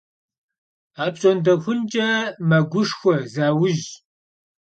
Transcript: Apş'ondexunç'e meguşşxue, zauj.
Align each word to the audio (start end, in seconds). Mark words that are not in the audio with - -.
Apş'ondexunç'e 1.05 2.09
meguşşxue, 2.49 3.15
zauj. 3.33 3.79